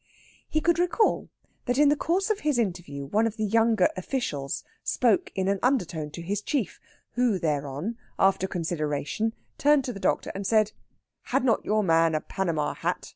He 0.49 0.61
could 0.61 0.79
recall 0.79 1.29
that 1.67 1.77
in 1.77 1.89
the 1.89 1.95
course 1.95 2.31
of 2.31 2.39
his 2.39 2.57
interview 2.57 3.05
one 3.05 3.27
of 3.27 3.37
the 3.37 3.45
younger 3.45 3.87
officials 3.95 4.63
spoke 4.83 5.31
in 5.35 5.47
an 5.47 5.59
undertone 5.61 6.09
to 6.09 6.23
his 6.23 6.41
chief; 6.41 6.79
who 7.11 7.37
thereon, 7.37 7.99
after 8.17 8.47
consideration, 8.47 9.33
turned 9.59 9.85
to 9.85 9.93
the 9.93 9.99
doctor 9.99 10.31
and 10.33 10.47
said, 10.47 10.71
"Had 11.25 11.43
not 11.43 11.63
your 11.63 11.83
man 11.83 12.15
a 12.15 12.21
panama 12.21 12.73
hat? 12.73 13.09